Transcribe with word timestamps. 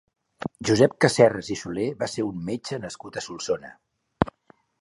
Josep 0.69 0.95
Casserras 1.05 1.51
i 1.55 1.59
Solé 1.61 1.85
va 2.01 2.09
ser 2.13 2.25
un 2.31 2.41
metge 2.49 2.83
nascut 2.87 3.21
a 3.23 3.27
Solsona. 3.29 3.75